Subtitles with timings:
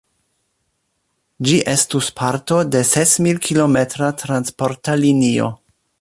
[1.49, 5.53] Ĝi estus parto de sesmil-kilometra transporta linio.